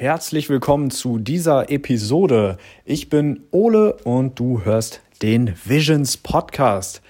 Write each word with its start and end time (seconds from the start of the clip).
Herzlich 0.00 0.48
willkommen 0.48 0.92
zu 0.92 1.18
dieser 1.18 1.72
Episode. 1.72 2.56
Ich 2.84 3.08
bin 3.08 3.40
Ole 3.50 3.94
und 4.04 4.38
du 4.38 4.64
hörst 4.64 5.00
den 5.22 5.56
Visions 5.64 6.16
Podcast. 6.16 7.02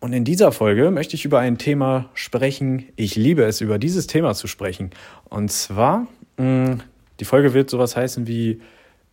Und 0.00 0.12
in 0.12 0.24
dieser 0.24 0.50
Folge 0.50 0.90
möchte 0.90 1.14
ich 1.14 1.24
über 1.24 1.38
ein 1.38 1.56
Thema 1.56 2.10
sprechen. 2.14 2.86
Ich 2.96 3.14
liebe 3.14 3.44
es, 3.44 3.60
über 3.60 3.78
dieses 3.78 4.08
Thema 4.08 4.34
zu 4.34 4.48
sprechen. 4.48 4.90
Und 5.28 5.52
zwar, 5.52 6.08
mh, 6.36 6.78
die 7.20 7.24
Folge 7.24 7.54
wird 7.54 7.70
sowas 7.70 7.94
heißen 7.94 8.26
wie 8.26 8.60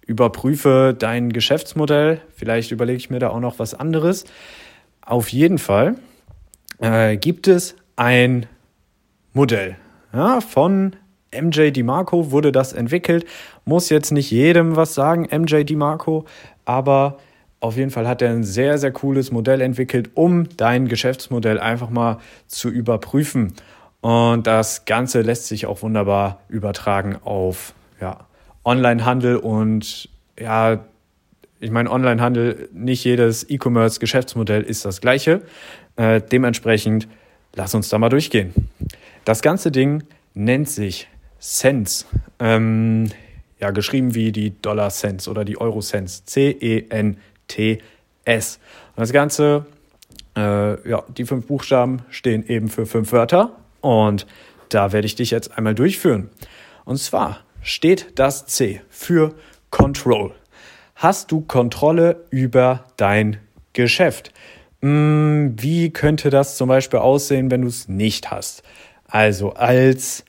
überprüfe 0.02 0.95
dein 0.98 1.32
Geschäftsmodell. 1.32 2.20
Vielleicht 2.36 2.71
überlege 2.71 2.98
ich 2.98 3.11
mir 3.11 3.20
da 3.20 3.29
auch 3.29 3.39
noch 3.39 3.59
was 3.59 3.75
anderes. 3.75 4.23
Auf 5.02 5.29
jeden 5.29 5.59
Fall 5.59 6.00
äh, 6.79 7.16
gibt 7.16 7.48
es 7.48 7.75
ein 7.95 8.48
Modell 9.34 9.75
ja, 10.11 10.41
von 10.41 10.95
MJ 11.32 11.71
DiMarco 11.71 12.32
wurde 12.32 12.52
das 12.52 12.73
entwickelt. 12.73 13.25
Muss 13.66 13.89
jetzt 13.89 14.12
nicht 14.12 14.32
jedem 14.32 14.75
was 14.75 14.93
sagen, 14.93 15.28
MJ 15.32 15.64
DiMarco, 15.64 16.25
aber 16.65 17.18
auf 17.60 17.75
jeden 17.75 17.92
Fall 17.92 18.07
hat 18.07 18.21
er 18.21 18.29
ein 18.29 18.43
sehr, 18.43 18.78
sehr 18.78 18.92
cooles 18.92 19.32
Modell 19.32 19.61
entwickelt, 19.61 20.11
um 20.14 20.47
dein 20.57 20.88
Geschäftsmodell 20.88 21.60
einfach 21.60 21.89
mal 21.89 22.19
zu 22.47 22.69
überprüfen. 22.69 23.54
Und 24.02 24.46
das 24.46 24.86
Ganze 24.86 25.21
lässt 25.21 25.47
sich 25.47 25.66
auch 25.66 25.82
wunderbar 25.82 26.42
übertragen 26.50 27.18
auf 27.24 27.74
ja, 28.00 28.28
Onlinehandel 28.64 29.38
und 29.38 30.10
ja, 30.39 30.86
ich 31.60 31.71
meine, 31.71 31.89
Onlinehandel, 31.91 32.69
nicht 32.72 33.03
jedes 33.03 33.50
E-Commerce-Geschäftsmodell 33.50 34.61
ist 34.61 34.86
das 34.86 35.02
gleiche. 35.02 35.41
Äh, 35.95 36.22
dementsprechend, 36.22 37.08
lass 37.55 37.73
uns 37.73 37.89
da 37.89 37.97
mal 37.97 38.09
durchgehen. 38.09 38.53
Das 39.25 39.41
ganze 39.41 39.72
Ding 39.72 40.03
nennt 40.36 40.69
sich 40.69 41.08
Cents. 41.47 42.06
Ähm, 42.39 43.09
ja, 43.59 43.72
geschrieben 43.72 44.14
wie 44.16 44.33
die 44.33 44.61
Dollar 44.61 44.89
Cents 44.89 45.30
oder 45.30 45.45
die 45.45 45.58
Euro 45.58 45.80
Cents. 45.80 46.25
C-E-N-T-S. 46.25 47.80
Und 48.95 49.02
das 49.02 49.13
Ganze, 49.13 49.66
äh, 50.35 50.89
ja, 50.89 51.03
die 51.07 51.23
fünf 51.23 51.47
Buchstaben 51.47 52.02
stehen 52.09 52.45
eben 52.47 52.67
für 52.67 52.85
fünf 52.85 53.13
Wörter. 53.13 53.55
Und 53.80 54.27
da 54.69 54.91
werde 54.91 55.07
ich 55.07 55.16
dich 55.16 55.31
jetzt 55.31 55.57
einmal 55.57 55.73
durchführen. 55.73 56.30
Und 56.83 56.97
zwar 56.97 57.39
steht 57.61 58.11
das 58.16 58.45
C 58.47 58.81
für 58.89 59.33
Control. 59.69 60.33
Hast 60.95 61.31
du 61.31 61.39
Kontrolle 61.41 62.25
über 62.29 62.83
dein 62.97 63.38
Geschäft? 63.72 64.33
Hm, 64.81 65.55
wie 65.57 65.91
könnte 65.91 66.29
das 66.29 66.57
zum 66.57 66.67
Beispiel 66.67 67.00
aussehen, 67.00 67.50
wenn 67.52 67.61
du 67.61 67.69
es 67.69 67.88
nicht 67.88 68.31
hast? 68.31 68.63
Also 69.07 69.53
als 69.53 70.25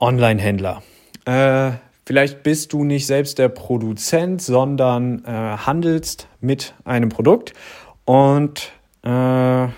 Online-Händler. 0.00 0.82
Äh, 1.24 1.72
vielleicht 2.04 2.42
bist 2.42 2.72
du 2.72 2.84
nicht 2.84 3.06
selbst 3.06 3.38
der 3.38 3.48
Produzent, 3.48 4.42
sondern 4.42 5.24
äh, 5.24 5.30
handelst 5.30 6.28
mit 6.40 6.74
einem 6.84 7.08
Produkt 7.08 7.52
und 8.04 8.72
äh, 9.02 9.68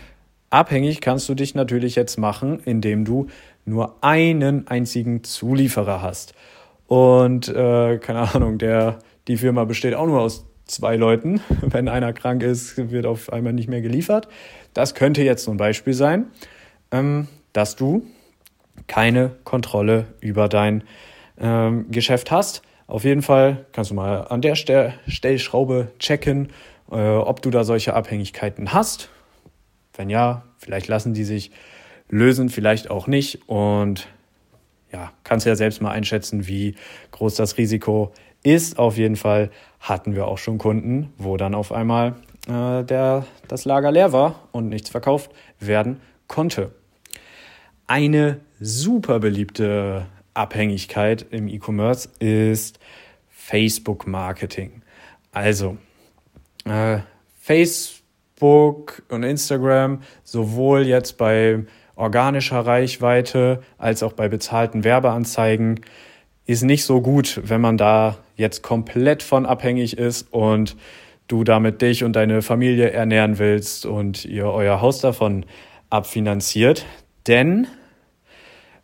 abhängig 0.50 1.00
kannst 1.00 1.28
du 1.28 1.34
dich 1.34 1.54
natürlich 1.54 1.94
jetzt 1.94 2.18
machen, 2.18 2.60
indem 2.64 3.04
du 3.04 3.26
nur 3.64 4.02
einen 4.02 4.66
einzigen 4.66 5.22
Zulieferer 5.24 6.02
hast. 6.02 6.34
Und 6.86 7.48
äh, 7.48 7.98
keine 7.98 8.34
Ahnung, 8.34 8.58
der, 8.58 8.98
die 9.28 9.36
Firma 9.36 9.64
besteht 9.64 9.94
auch 9.94 10.06
nur 10.06 10.20
aus 10.20 10.46
zwei 10.64 10.96
Leuten. 10.96 11.40
Wenn 11.60 11.88
einer 11.88 12.12
krank 12.12 12.42
ist, 12.42 12.90
wird 12.90 13.06
auf 13.06 13.32
einmal 13.32 13.52
nicht 13.52 13.68
mehr 13.68 13.82
geliefert. 13.82 14.28
Das 14.74 14.94
könnte 14.94 15.22
jetzt 15.22 15.44
so 15.44 15.50
ein 15.50 15.58
Beispiel 15.58 15.94
sein, 15.94 16.26
ähm, 16.90 17.28
dass 17.52 17.76
du 17.76 18.02
keine 18.86 19.30
Kontrolle 19.44 20.06
über 20.20 20.48
dein 20.48 20.84
ähm, 21.38 21.90
Geschäft 21.90 22.30
hast. 22.30 22.62
Auf 22.86 23.04
jeden 23.04 23.22
Fall 23.22 23.66
kannst 23.72 23.90
du 23.90 23.94
mal 23.94 24.22
an 24.28 24.40
der 24.40 24.54
Stel 24.54 24.94
Stellschraube 25.06 25.92
checken, 25.98 26.48
äh, 26.90 26.96
ob 26.96 27.42
du 27.42 27.50
da 27.50 27.64
solche 27.64 27.94
Abhängigkeiten 27.94 28.72
hast. 28.72 29.10
Wenn 29.94 30.08
ja, 30.10 30.44
vielleicht 30.58 30.88
lassen 30.88 31.12
die 31.12 31.24
sich 31.24 31.50
lösen, 32.08 32.48
vielleicht 32.48 32.90
auch 32.90 33.06
nicht. 33.06 33.48
Und 33.48 34.08
ja, 34.92 35.12
kannst 35.24 35.46
ja 35.46 35.54
selbst 35.54 35.82
mal 35.82 35.90
einschätzen, 35.90 36.46
wie 36.46 36.76
groß 37.10 37.34
das 37.34 37.58
Risiko 37.58 38.12
ist. 38.42 38.78
Auf 38.78 38.96
jeden 38.96 39.16
Fall 39.16 39.50
hatten 39.80 40.14
wir 40.14 40.26
auch 40.26 40.38
schon 40.38 40.58
Kunden, 40.58 41.12
wo 41.18 41.36
dann 41.36 41.54
auf 41.54 41.72
einmal 41.72 42.14
äh, 42.48 42.84
der, 42.84 43.26
das 43.48 43.64
Lager 43.64 43.92
leer 43.92 44.12
war 44.12 44.48
und 44.52 44.68
nichts 44.68 44.88
verkauft 44.88 45.30
werden 45.60 46.00
konnte. 46.26 46.72
Eine 47.86 48.40
super 48.60 49.20
beliebte 49.20 50.06
Abhängigkeit 50.34 51.26
im 51.30 51.48
E-Commerce 51.48 52.08
ist 52.18 52.78
Facebook-Marketing. 53.30 54.82
Also 55.32 55.76
äh, 56.64 56.98
Facebook 57.40 59.02
und 59.08 59.22
Instagram, 59.22 60.00
sowohl 60.22 60.86
jetzt 60.86 61.18
bei 61.18 61.64
organischer 61.96 62.60
Reichweite 62.60 63.62
als 63.78 64.02
auch 64.02 64.12
bei 64.12 64.28
bezahlten 64.28 64.84
Werbeanzeigen, 64.84 65.80
ist 66.46 66.62
nicht 66.62 66.84
so 66.84 67.00
gut, 67.00 67.40
wenn 67.44 67.60
man 67.60 67.76
da 67.76 68.18
jetzt 68.36 68.62
komplett 68.62 69.22
von 69.22 69.44
abhängig 69.44 69.98
ist 69.98 70.32
und 70.32 70.76
du 71.26 71.44
damit 71.44 71.82
dich 71.82 72.04
und 72.04 72.14
deine 72.14 72.40
Familie 72.40 72.90
ernähren 72.90 73.38
willst 73.38 73.84
und 73.84 74.24
ihr 74.24 74.46
euer 74.46 74.80
Haus 74.80 75.00
davon 75.00 75.44
abfinanziert. 75.90 76.86
Denn 77.26 77.66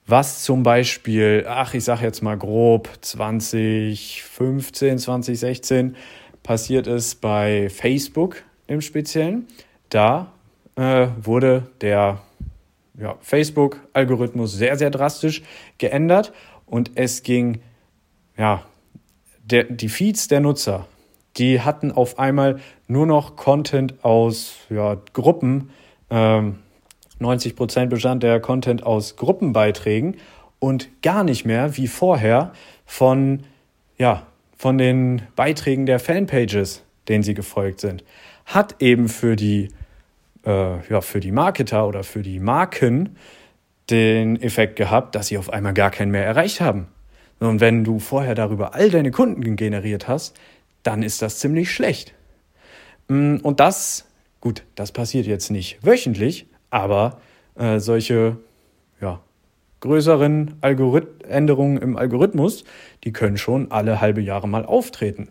was 0.06 0.42
zum 0.42 0.62
Beispiel, 0.62 1.46
ach, 1.48 1.74
ich 1.74 1.84
sage 1.84 2.04
jetzt 2.04 2.22
mal 2.22 2.36
grob 2.36 2.90
2015, 3.00 4.98
2016 4.98 5.96
passiert 6.42 6.86
ist 6.86 7.20
bei 7.20 7.70
Facebook 7.70 8.42
im 8.66 8.80
Speziellen. 8.80 9.46
Da 9.88 10.32
äh, 10.76 11.08
wurde 11.20 11.68
der 11.80 12.20
ja, 12.98 13.16
Facebook-Algorithmus 13.20 14.52
sehr, 14.52 14.76
sehr 14.76 14.90
drastisch 14.90 15.42
geändert 15.78 16.32
und 16.66 16.92
es 16.96 17.22
ging, 17.22 17.60
ja, 18.36 18.62
der, 19.42 19.64
die 19.64 19.88
Feeds 19.88 20.28
der 20.28 20.40
Nutzer, 20.40 20.86
die 21.36 21.60
hatten 21.60 21.92
auf 21.92 22.18
einmal 22.18 22.60
nur 22.86 23.06
noch 23.06 23.36
Content 23.36 24.04
aus 24.04 24.54
ja, 24.70 24.96
Gruppen, 25.12 25.70
ähm, 26.10 26.58
90 27.24 27.56
Prozent 27.56 27.90
bestand 27.90 28.22
der 28.22 28.38
Content 28.38 28.84
aus 28.84 29.16
Gruppenbeiträgen 29.16 30.18
und 30.58 31.02
gar 31.02 31.24
nicht 31.24 31.44
mehr 31.44 31.76
wie 31.76 31.88
vorher 31.88 32.52
von, 32.84 33.42
ja, 33.98 34.26
von 34.56 34.78
den 34.78 35.22
Beiträgen 35.34 35.86
der 35.86 35.98
Fanpages, 35.98 36.84
denen 37.08 37.22
sie 37.22 37.34
gefolgt 37.34 37.80
sind. 37.80 38.04
Hat 38.44 38.76
eben 38.80 39.08
für 39.08 39.36
die, 39.36 39.70
äh, 40.44 40.86
ja, 40.88 41.00
für 41.00 41.20
die 41.20 41.32
Marketer 41.32 41.88
oder 41.88 42.04
für 42.04 42.22
die 42.22 42.40
Marken 42.40 43.16
den 43.90 44.40
Effekt 44.40 44.76
gehabt, 44.76 45.14
dass 45.14 45.28
sie 45.28 45.38
auf 45.38 45.50
einmal 45.50 45.74
gar 45.74 45.90
keinen 45.90 46.10
mehr 46.10 46.24
erreicht 46.24 46.60
haben. 46.60 46.88
Und 47.40 47.60
wenn 47.60 47.84
du 47.84 47.98
vorher 47.98 48.34
darüber 48.34 48.74
all 48.74 48.90
deine 48.90 49.10
Kunden 49.10 49.56
generiert 49.56 50.08
hast, 50.08 50.38
dann 50.82 51.02
ist 51.02 51.22
das 51.22 51.38
ziemlich 51.38 51.72
schlecht. 51.72 52.14
Mm, 53.08 53.36
und 53.42 53.60
das, 53.60 54.06
gut, 54.40 54.62
das 54.74 54.92
passiert 54.92 55.26
jetzt 55.26 55.50
nicht 55.50 55.78
wöchentlich, 55.84 56.46
aber 56.74 57.18
äh, 57.54 57.78
solche 57.78 58.36
ja, 59.00 59.20
größeren 59.78 60.56
Algorith 60.60 61.06
Änderungen 61.28 61.78
im 61.78 61.96
Algorithmus, 61.96 62.64
die 63.04 63.12
können 63.12 63.38
schon 63.38 63.70
alle 63.70 64.00
halbe 64.00 64.20
Jahre 64.20 64.48
mal 64.48 64.66
auftreten. 64.66 65.28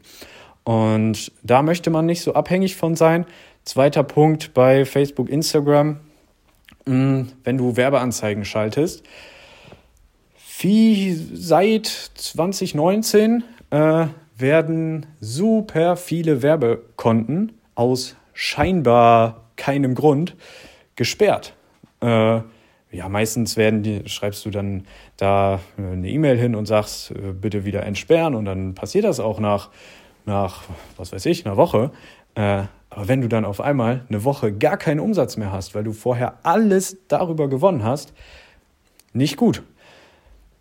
Und 0.64 1.34
da 1.44 1.62
möchte 1.62 1.90
man 1.90 2.06
nicht 2.06 2.22
so 2.22 2.34
abhängig 2.34 2.78
von 2.78 2.96
sein. 2.96 3.26
Zweiter 3.66 4.04
Punkt 4.04 4.54
bei 4.54 4.86
Facebook, 4.86 5.30
Instagram, 5.30 6.00
hm, 6.86 7.28
wenn 7.44 7.58
du 7.58 7.76
Werbeanzeigen 7.76 8.46
schaltest. 8.46 9.04
Wie 10.60 11.14
seit 11.14 11.88
2019 11.88 13.44
äh, 13.70 14.08
werden 14.38 15.08
super 15.20 15.98
viele 15.98 16.42
Werbekonten 16.42 17.52
aus 17.76 18.16
scheinbar 18.34 19.50
keinem 19.58 19.94
Grund 19.94 20.38
gesperrt. 20.96 21.54
Äh, 22.02 22.42
ja, 22.94 23.10
meistens 23.10 23.58
werden 23.58 23.82
die, 23.82 24.08
schreibst 24.08 24.46
du 24.46 24.52
dann 24.52 24.86
da 25.18 25.60
äh, 25.78 25.94
eine 25.94 26.08
E-Mail 26.08 26.38
hin 26.38 26.56
und 26.56 26.68
sagst, 26.68 27.12
äh, 27.12 27.34
bitte 27.34 27.66
wieder 27.66 27.84
entsperren 27.84 28.36
und 28.36 28.46
dann 28.46 28.76
passiert 28.76 29.06
das 29.06 29.20
auch 29.20 29.40
nach, 29.40 29.72
nach 30.26 30.64
was 30.98 31.12
weiß 31.12 31.26
ich, 31.26 31.46
einer 31.46 31.58
Woche. 31.58 31.92
Äh, 32.36 32.64
aber 32.90 33.08
wenn 33.08 33.22
du 33.22 33.28
dann 33.28 33.46
auf 33.46 33.60
einmal 33.60 34.06
eine 34.10 34.24
Woche 34.24 34.54
gar 34.54 34.78
keinen 34.78 35.00
Umsatz 35.00 35.38
mehr 35.38 35.52
hast, 35.52 35.74
weil 35.74 35.84
du 35.84 35.94
vorher 35.94 36.38
alles 36.44 36.98
darüber 37.08 37.50
gewonnen 37.50 37.84
hast, 37.84 38.14
nicht 39.14 39.38
gut. 39.38 39.64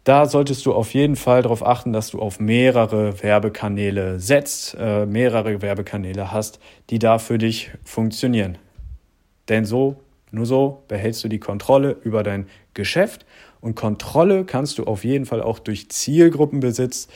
Da 0.04 0.26
solltest 0.26 0.66
du 0.66 0.72
auf 0.72 0.94
jeden 0.94 1.14
Fall 1.14 1.42
darauf 1.42 1.64
achten, 1.64 1.92
dass 1.92 2.10
du 2.10 2.20
auf 2.20 2.40
mehrere 2.40 3.22
Werbekanäle 3.22 4.18
setzt, 4.18 4.74
äh, 4.78 5.06
mehrere 5.06 5.62
Werbekanäle 5.62 6.32
hast, 6.32 6.58
die 6.90 6.98
da 6.98 7.18
für 7.18 7.38
dich 7.38 7.70
funktionieren. 7.84 8.58
Denn 9.48 9.64
so 9.64 10.01
Nur 10.32 10.46
so 10.46 10.82
behältst 10.88 11.22
du 11.22 11.28
die 11.28 11.38
Kontrolle 11.38 11.96
über 12.02 12.22
dein 12.22 12.48
Geschäft 12.74 13.26
und 13.60 13.76
Kontrolle 13.76 14.44
kannst 14.44 14.78
du 14.78 14.84
auf 14.84 15.04
jeden 15.04 15.26
Fall 15.26 15.42
auch 15.42 15.58
durch 15.58 15.90
Zielgruppenbesitz 15.90 17.08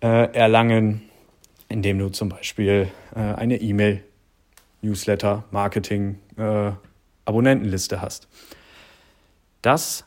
äh, 0.00 0.32
erlangen, 0.32 1.02
indem 1.68 1.98
du 1.98 2.08
zum 2.10 2.28
Beispiel 2.28 2.88
äh, 3.14 3.18
eine 3.18 3.60
E-Mail, 3.60 4.02
Newsletter, 4.82 5.44
Marketing, 5.50 6.20
äh, 6.38 6.70
Abonnentenliste 7.24 8.00
hast. 8.00 8.28
Das 9.60 10.04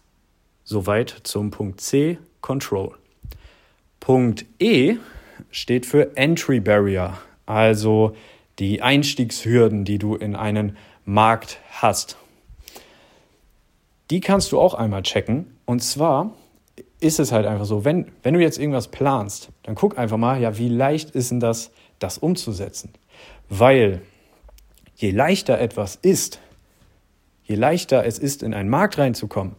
soweit 0.64 1.10
zum 1.24 1.52
Punkt 1.52 1.82
C, 1.82 2.18
Control. 2.42 2.96
Punkt 4.00 4.46
E 4.60 4.96
steht 5.52 5.86
für 5.86 6.16
Entry 6.16 6.62
Barrier, 6.62 7.18
also 7.46 8.16
die 8.60 8.82
Einstiegshürden, 8.82 9.84
die 9.84 9.98
du 9.98 10.16
in 10.16 10.36
einen 10.36 10.78
Markt 11.06 11.60
hast. 11.72 12.18
Die 14.10 14.20
kannst 14.20 14.52
du 14.52 14.60
auch 14.60 14.74
einmal 14.74 15.04
checken. 15.04 15.58
Und 15.66 15.84
zwar 15.84 16.34
ist 17.00 17.20
es 17.20 17.32
halt 17.32 17.46
einfach 17.46 17.66
so, 17.66 17.86
wenn, 17.86 18.12
wenn 18.24 18.34
du 18.34 18.40
jetzt 18.40 18.58
irgendwas 18.58 18.88
planst, 18.88 19.50
dann 19.64 19.76
guck 19.76 19.98
einfach 19.98 20.18
mal, 20.18 20.42
ja, 20.42 20.58
wie 20.58 20.70
leicht 20.70 21.12
ist 21.12 21.32
denn 21.32 21.40
das, 21.40 21.72
das 22.00 22.18
umzusetzen? 22.18 22.94
Weil 23.50 24.02
je 24.96 25.12
leichter 25.12 25.60
etwas 25.60 25.96
ist, 25.96 26.40
je 27.44 27.56
leichter 27.56 28.06
es 28.06 28.18
ist, 28.20 28.44
in 28.44 28.54
einen 28.54 28.70
Markt 28.70 28.98
reinzukommen, 28.98 29.56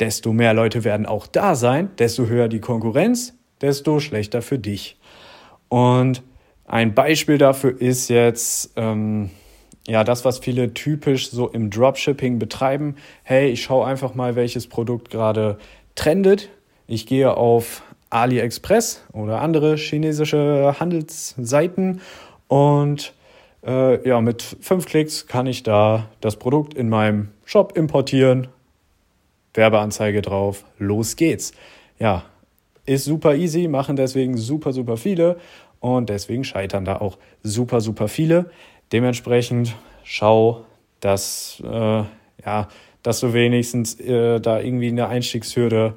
desto 0.00 0.32
mehr 0.32 0.54
Leute 0.54 0.84
werden 0.84 1.06
auch 1.06 1.26
da 1.26 1.54
sein, 1.54 1.90
desto 1.98 2.26
höher 2.26 2.48
die 2.48 2.60
Konkurrenz, 2.60 3.34
desto 3.60 4.00
schlechter 4.00 4.42
für 4.42 4.58
dich. 4.58 4.98
Und 5.68 6.22
ein 6.66 6.94
Beispiel 6.94 7.38
dafür 7.38 7.80
ist 7.80 8.08
jetzt 8.08 8.72
ähm, 8.76 9.30
ja 9.86 10.04
das, 10.04 10.24
was 10.24 10.38
viele 10.38 10.74
typisch 10.74 11.30
so 11.30 11.48
im 11.48 11.70
Dropshipping 11.70 12.38
betreiben. 12.38 12.96
Hey, 13.22 13.50
ich 13.50 13.62
schaue 13.62 13.86
einfach 13.86 14.14
mal, 14.14 14.36
welches 14.36 14.66
Produkt 14.66 15.10
gerade 15.10 15.58
trendet. 15.94 16.50
Ich 16.86 17.06
gehe 17.06 17.36
auf 17.36 17.82
AliExpress 18.10 19.02
oder 19.12 19.40
andere 19.40 19.76
chinesische 19.76 20.76
Handelsseiten 20.78 22.00
und 22.48 23.12
äh, 23.66 24.08
ja, 24.08 24.20
mit 24.20 24.42
fünf 24.60 24.86
Klicks 24.86 25.26
kann 25.26 25.46
ich 25.46 25.62
da 25.64 26.08
das 26.20 26.36
Produkt 26.36 26.74
in 26.74 26.88
meinem 26.88 27.30
Shop 27.44 27.76
importieren. 27.76 28.48
Werbeanzeige 29.54 30.22
drauf, 30.22 30.64
los 30.78 31.16
geht's. 31.16 31.52
Ja, 31.98 32.24
ist 32.84 33.04
super 33.04 33.34
easy, 33.34 33.66
machen 33.66 33.96
deswegen 33.96 34.36
super, 34.36 34.72
super 34.72 34.96
viele 34.96 35.38
und 35.80 36.08
deswegen 36.08 36.44
scheitern 36.44 36.84
da 36.84 36.96
auch 37.00 37.18
super, 37.42 37.80
super 37.80 38.06
viele. 38.08 38.50
Dementsprechend 38.92 39.74
schau, 40.04 40.64
dass, 41.00 41.62
äh, 41.64 42.04
ja, 42.44 42.68
dass 43.02 43.20
du 43.20 43.32
wenigstens 43.32 43.98
äh, 44.00 44.40
da 44.40 44.60
irgendwie 44.60 44.88
eine 44.88 45.08
Einstiegshürde 45.08 45.94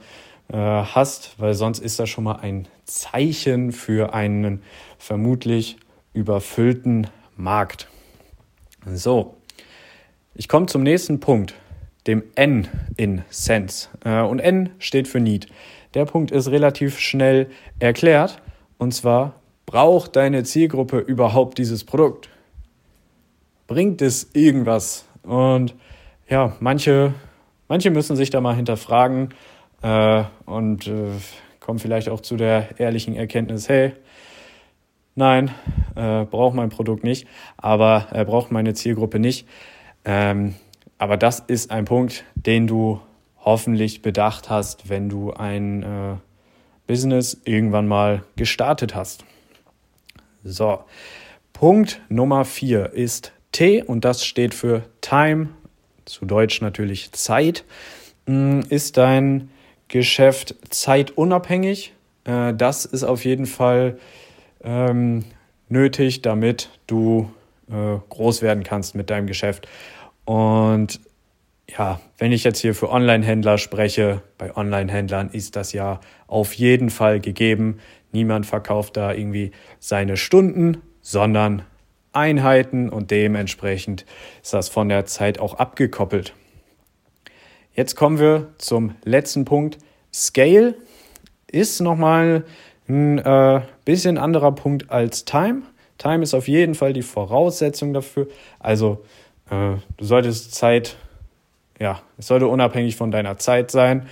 äh, 0.51 0.57
hast, 0.57 1.39
weil 1.39 1.53
sonst 1.53 1.79
ist 1.79 1.99
das 1.99 2.09
schon 2.09 2.23
mal 2.23 2.37
ein 2.37 2.67
Zeichen 2.85 3.71
für 3.71 4.13
einen 4.13 4.63
vermutlich 4.97 5.77
überfüllten 6.13 7.07
Markt. 7.37 7.87
So, 8.85 9.35
ich 10.33 10.47
komme 10.47 10.65
zum 10.65 10.83
nächsten 10.83 11.19
Punkt, 11.19 11.53
dem 12.07 12.23
N 12.35 12.67
in 12.97 13.23
Sense. 13.29 13.89
Äh, 14.03 14.21
und 14.21 14.39
N 14.39 14.71
steht 14.79 15.07
für 15.07 15.19
Need. 15.19 15.47
Der 15.93 16.05
Punkt 16.05 16.31
ist 16.31 16.49
relativ 16.49 16.99
schnell 16.99 17.49
erklärt. 17.79 18.41
Und 18.77 18.93
zwar, 18.93 19.35
braucht 19.65 20.15
deine 20.15 20.43
Zielgruppe 20.43 20.99
überhaupt 20.99 21.57
dieses 21.57 21.83
Produkt? 21.83 22.29
Bringt 23.69 24.01
es 24.01 24.31
irgendwas? 24.33 25.05
Und 25.21 25.75
ja, 26.27 26.55
manche, 26.59 27.13
manche 27.67 27.91
müssen 27.91 28.15
sich 28.15 28.31
da 28.31 28.41
mal 28.41 28.55
hinterfragen 28.55 29.29
äh, 29.83 30.23
und 30.47 30.87
äh, 30.87 31.11
kommen 31.59 31.77
vielleicht 31.77 32.09
auch 32.09 32.21
zu 32.21 32.35
der 32.35 32.79
ehrlichen 32.79 33.15
Erkenntnis, 33.15 33.69
hey, 33.69 33.91
nein, 35.13 35.51
äh, 35.95 36.25
braucht 36.25 36.55
mein 36.55 36.69
Produkt 36.69 37.03
nicht, 37.03 37.27
aber 37.57 38.07
er 38.09 38.25
braucht 38.25 38.51
meine 38.51 38.73
Zielgruppe 38.73 39.19
nicht. 39.19 39.47
Ähm, 40.03 40.55
aber 40.97 41.15
das 41.15 41.39
ist 41.39 41.69
ein 41.69 41.85
Punkt, 41.85 42.25
den 42.33 42.65
du 42.65 42.99
hoffentlich 43.37 44.01
bedacht 44.01 44.49
hast, 44.49 44.89
wenn 44.89 45.09
du 45.09 45.31
ein 45.33 45.83
äh, 45.83 46.15
Business 46.87 47.39
irgendwann 47.45 47.87
mal 47.87 48.23
gestartet 48.35 48.95
hast. 48.95 49.25
So, 50.43 50.79
Punkt 51.53 52.01
Nummer 52.09 52.45
vier 52.45 52.93
ist 52.93 53.31
T 53.51 53.81
und 53.83 54.05
das 54.05 54.25
steht 54.25 54.53
für 54.53 54.83
Time, 55.01 55.49
zu 56.05 56.25
Deutsch 56.25 56.61
natürlich 56.61 57.11
Zeit. 57.11 57.63
Hm, 58.25 58.61
ist 58.69 58.97
dein 58.97 59.49
Geschäft 59.87 60.55
zeitunabhängig? 60.69 61.93
Äh, 62.25 62.53
das 62.53 62.85
ist 62.85 63.03
auf 63.03 63.25
jeden 63.25 63.45
Fall 63.45 63.97
ähm, 64.63 65.25
nötig, 65.67 66.21
damit 66.21 66.69
du 66.87 67.31
äh, 67.69 67.97
groß 68.09 68.41
werden 68.41 68.63
kannst 68.63 68.95
mit 68.95 69.09
deinem 69.09 69.27
Geschäft. 69.27 69.67
Und 70.25 70.99
ja, 71.77 71.99
wenn 72.17 72.31
ich 72.31 72.43
jetzt 72.43 72.59
hier 72.59 72.73
für 72.73 72.89
Online-Händler 72.89 73.57
spreche, 73.57 74.21
bei 74.37 74.55
Online-Händlern 74.55 75.29
ist 75.29 75.55
das 75.55 75.73
ja 75.73 75.99
auf 76.27 76.53
jeden 76.53 76.89
Fall 76.89 77.19
gegeben. 77.19 77.79
Niemand 78.11 78.45
verkauft 78.45 78.97
da 78.97 79.13
irgendwie 79.13 79.51
seine 79.79 80.17
Stunden, 80.17 80.81
sondern 81.01 81.63
Einheiten 82.13 82.89
und 82.89 83.11
dementsprechend 83.11 84.05
ist 84.41 84.53
das 84.53 84.69
von 84.69 84.89
der 84.89 85.05
Zeit 85.05 85.39
auch 85.39 85.55
abgekoppelt. 85.55 86.33
Jetzt 87.73 87.95
kommen 87.95 88.19
wir 88.19 88.49
zum 88.57 88.95
letzten 89.03 89.45
Punkt. 89.45 89.77
Scale 90.13 90.75
ist 91.47 91.79
nochmal 91.81 92.43
ein 92.87 93.19
äh, 93.19 93.61
bisschen 93.85 94.17
anderer 94.17 94.51
Punkt 94.53 94.89
als 94.89 95.25
Time. 95.25 95.61
Time 95.97 96.23
ist 96.23 96.33
auf 96.33 96.47
jeden 96.47 96.75
Fall 96.75 96.93
die 96.93 97.03
Voraussetzung 97.03 97.93
dafür. 97.93 98.27
Also 98.59 99.03
äh, 99.49 99.75
du 99.97 100.05
solltest 100.05 100.55
Zeit, 100.55 100.97
ja, 101.79 102.01
es 102.17 102.27
sollte 102.27 102.47
unabhängig 102.47 102.95
von 102.95 103.11
deiner 103.11 103.37
Zeit 103.37 103.71
sein, 103.71 104.07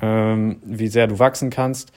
ähm, 0.00 0.60
wie 0.64 0.88
sehr 0.88 1.06
du 1.06 1.18
wachsen 1.18 1.50
kannst. 1.50 1.92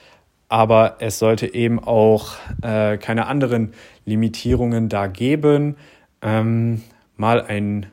Aber 0.48 0.98
es 1.00 1.20
sollte 1.20 1.54
eben 1.54 1.80
auch 1.80 2.36
äh, 2.62 2.98
keine 2.98 3.28
anderen 3.28 3.74
Limitierungen 4.06 4.90
da 4.90 5.08
geben. 5.08 5.76
Ähm, 6.22 6.84
mal 7.18 7.42
ein 7.42 7.88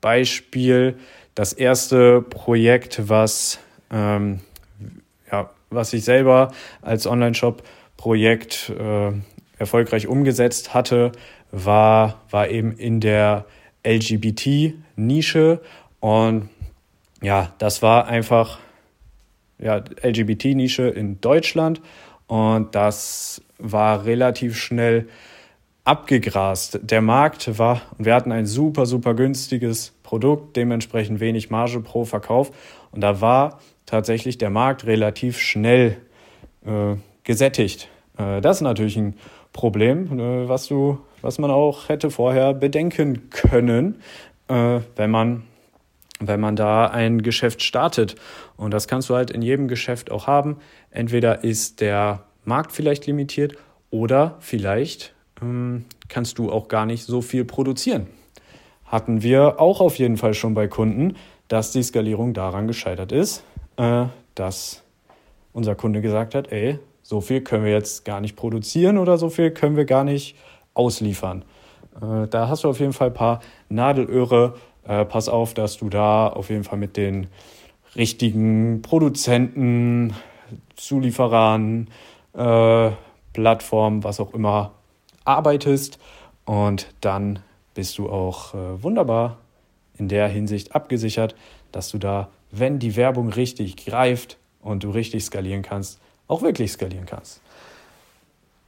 Beispiel. 0.00 0.98
Das 1.34 1.52
erste 1.52 2.20
Projekt, 2.20 3.08
was 3.08 3.60
ähm, 3.90 4.40
ja, 5.30 5.50
was 5.70 5.92
ich 5.92 6.04
selber 6.04 6.52
als 6.82 7.06
Online-Shop-Projekt 7.06 8.70
äh, 8.70 9.12
erfolgreich 9.58 10.06
umgesetzt 10.06 10.74
hatte, 10.74 11.12
war, 11.50 12.22
war 12.30 12.48
eben 12.48 12.72
in 12.72 13.00
der 13.00 13.44
LGBT-Nische. 13.84 15.60
Und 16.00 16.48
ja, 17.22 17.52
das 17.58 17.82
war 17.82 18.06
einfach 18.06 18.58
ja, 19.58 19.82
LGBT-Nische 20.02 20.88
in 20.88 21.20
Deutschland. 21.20 21.80
Und 22.26 22.74
das 22.74 23.42
war 23.58 24.04
relativ 24.04 24.56
schnell 24.56 25.08
abgegrast. 25.84 26.80
Der 26.82 27.00
Markt 27.00 27.58
war, 27.58 27.80
und 27.96 28.04
wir 28.04 28.14
hatten 28.14 28.30
ein 28.30 28.46
super, 28.46 28.84
super 28.84 29.14
günstiges 29.14 29.94
Produkt, 30.02 30.56
dementsprechend 30.56 31.20
wenig 31.20 31.50
Marge 31.50 31.80
pro 31.80 32.04
Verkauf. 32.04 32.50
Und 32.92 33.00
da 33.00 33.20
war 33.20 33.60
tatsächlich 33.86 34.36
der 34.36 34.50
Markt 34.50 34.84
relativ 34.84 35.38
schnell 35.38 35.96
äh, 36.66 36.96
gesättigt. 37.24 37.88
Äh, 38.18 38.42
das 38.42 38.58
ist 38.58 38.62
natürlich 38.62 38.96
ein 38.96 39.14
Problem, 39.54 40.18
äh, 40.18 40.48
was 40.48 40.68
du, 40.68 40.98
was 41.22 41.38
man 41.38 41.50
auch 41.50 41.88
hätte 41.88 42.10
vorher 42.10 42.52
bedenken 42.52 43.30
können, 43.30 44.02
äh, 44.48 44.80
wenn 44.96 45.10
man 45.10 45.44
wenn 46.20 46.40
man 46.40 46.56
da 46.56 46.86
ein 46.86 47.22
Geschäft 47.22 47.62
startet. 47.62 48.16
Und 48.56 48.72
das 48.72 48.88
kannst 48.88 49.08
du 49.10 49.14
halt 49.14 49.30
in 49.30 49.42
jedem 49.42 49.68
Geschäft 49.68 50.10
auch 50.10 50.26
haben. 50.26 50.58
Entweder 50.90 51.44
ist 51.44 51.80
der 51.80 52.24
Markt 52.44 52.72
vielleicht 52.72 53.06
limitiert 53.06 53.56
oder 53.90 54.36
vielleicht 54.40 55.14
ähm, 55.42 55.84
kannst 56.08 56.38
du 56.38 56.50
auch 56.50 56.68
gar 56.68 56.86
nicht 56.86 57.04
so 57.04 57.20
viel 57.20 57.44
produzieren. 57.44 58.06
Hatten 58.84 59.22
wir 59.22 59.60
auch 59.60 59.80
auf 59.80 59.98
jeden 59.98 60.16
Fall 60.16 60.34
schon 60.34 60.54
bei 60.54 60.66
Kunden, 60.66 61.16
dass 61.48 61.72
die 61.72 61.82
Skalierung 61.82 62.34
daran 62.34 62.66
gescheitert 62.66 63.12
ist, 63.12 63.44
äh, 63.76 64.06
dass 64.34 64.82
unser 65.52 65.74
Kunde 65.74 66.00
gesagt 66.00 66.34
hat, 66.34 66.52
ey, 66.52 66.78
so 67.02 67.20
viel 67.20 67.40
können 67.40 67.64
wir 67.64 67.72
jetzt 67.72 68.04
gar 68.04 68.20
nicht 68.20 68.36
produzieren 68.36 68.98
oder 68.98 69.18
so 69.18 69.30
viel 69.30 69.50
können 69.50 69.76
wir 69.76 69.84
gar 69.84 70.04
nicht 70.04 70.36
ausliefern. 70.74 71.44
Äh, 72.00 72.28
da 72.28 72.48
hast 72.48 72.64
du 72.64 72.68
auf 72.68 72.80
jeden 72.80 72.92
Fall 72.92 73.08
ein 73.08 73.14
paar 73.14 73.40
Nadelöhre. 73.68 74.54
Äh, 74.88 75.04
pass 75.04 75.28
auf, 75.28 75.54
dass 75.54 75.76
du 75.76 75.90
da 75.90 76.28
auf 76.28 76.48
jeden 76.50 76.64
Fall 76.64 76.78
mit 76.78 76.96
den 76.96 77.28
richtigen 77.94 78.82
Produzenten, 78.82 80.14
Zulieferern, 80.76 81.88
äh, 82.32 82.90
Plattformen, 83.34 84.02
was 84.02 84.18
auch 84.18 84.32
immer, 84.32 84.72
arbeitest. 85.24 85.98
Und 86.46 86.88
dann 87.02 87.40
bist 87.74 87.98
du 87.98 88.08
auch 88.08 88.54
äh, 88.54 88.82
wunderbar 88.82 89.36
in 89.98 90.08
der 90.08 90.26
Hinsicht 90.28 90.74
abgesichert, 90.74 91.36
dass 91.70 91.90
du 91.90 91.98
da, 91.98 92.30
wenn 92.50 92.78
die 92.78 92.96
Werbung 92.96 93.28
richtig 93.28 93.76
greift 93.76 94.38
und 94.62 94.84
du 94.84 94.90
richtig 94.90 95.24
skalieren 95.24 95.62
kannst, 95.62 96.00
auch 96.28 96.40
wirklich 96.40 96.72
skalieren 96.72 97.04
kannst. 97.04 97.42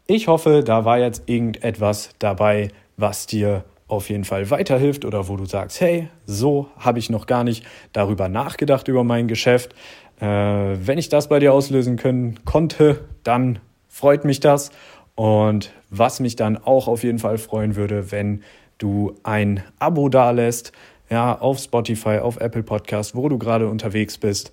Ich 0.06 0.28
hoffe, 0.28 0.62
da 0.62 0.84
war 0.84 0.98
jetzt 0.98 1.28
irgendetwas 1.28 2.10
dabei, 2.18 2.68
was 2.96 3.26
dir 3.26 3.64
auf 3.90 4.08
jeden 4.08 4.24
Fall 4.24 4.50
weiterhilft 4.50 5.04
oder 5.04 5.28
wo 5.28 5.36
du 5.36 5.44
sagst, 5.46 5.80
hey, 5.80 6.08
so 6.26 6.68
habe 6.78 6.98
ich 6.98 7.10
noch 7.10 7.26
gar 7.26 7.44
nicht 7.44 7.64
darüber 7.92 8.28
nachgedacht 8.28 8.88
über 8.88 9.04
mein 9.04 9.28
Geschäft. 9.28 9.74
Äh, 10.20 10.26
wenn 10.26 10.98
ich 10.98 11.08
das 11.08 11.28
bei 11.28 11.38
dir 11.38 11.52
auslösen 11.52 11.96
können 11.96 12.40
konnte, 12.44 13.04
dann 13.22 13.58
freut 13.88 14.24
mich 14.24 14.40
das. 14.40 14.70
Und 15.14 15.72
was 15.90 16.20
mich 16.20 16.36
dann 16.36 16.56
auch 16.56 16.88
auf 16.88 17.02
jeden 17.02 17.18
Fall 17.18 17.38
freuen 17.38 17.76
würde, 17.76 18.12
wenn 18.12 18.42
du 18.78 19.14
ein 19.22 19.62
Abo 19.78 20.08
dalässt, 20.08 20.72
ja, 21.10 21.38
auf 21.38 21.58
Spotify, 21.58 22.18
auf 22.18 22.38
Apple 22.38 22.62
Podcast, 22.62 23.16
wo 23.16 23.28
du 23.28 23.36
gerade 23.36 23.68
unterwegs 23.68 24.16
bist. 24.16 24.52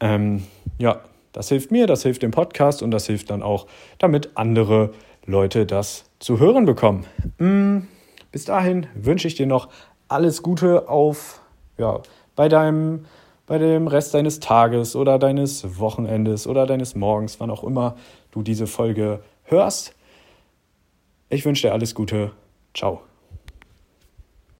Ähm, 0.00 0.44
ja, 0.78 1.00
das 1.32 1.48
hilft 1.48 1.70
mir, 1.70 1.86
das 1.86 2.04
hilft 2.04 2.22
dem 2.22 2.30
Podcast 2.30 2.82
und 2.82 2.90
das 2.90 3.06
hilft 3.06 3.30
dann 3.30 3.42
auch, 3.42 3.66
damit 3.98 4.30
andere 4.34 4.94
Leute 5.26 5.66
das 5.66 6.04
zu 6.20 6.38
hören 6.38 6.64
bekommen. 6.64 7.04
Mm, 7.38 7.80
bis 8.32 8.44
dahin 8.44 8.86
wünsche 8.94 9.28
ich 9.28 9.34
dir 9.34 9.46
noch 9.46 9.68
alles 10.08 10.42
Gute 10.42 10.88
auf, 10.88 11.40
ja, 11.76 12.00
bei 12.36 12.48
deinem, 12.48 13.06
bei 13.46 13.58
dem 13.58 13.86
Rest 13.86 14.14
deines 14.14 14.40
Tages 14.40 14.96
oder 14.96 15.18
deines 15.18 15.78
Wochenendes 15.78 16.46
oder 16.46 16.66
deines 16.66 16.94
Morgens, 16.94 17.40
wann 17.40 17.50
auch 17.50 17.64
immer 17.64 17.96
du 18.30 18.42
diese 18.42 18.66
Folge 18.66 19.22
hörst. 19.44 19.94
Ich 21.28 21.44
wünsche 21.44 21.68
dir 21.68 21.72
alles 21.72 21.94
Gute. 21.94 22.32
Ciao. 22.74 23.07